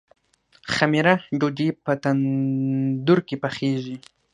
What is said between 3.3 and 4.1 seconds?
پخیږي.